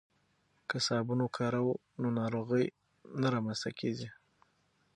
[0.69, 2.65] که صابون وکاروو نو ناروغۍ
[3.21, 4.09] نه رامنځته کیږي.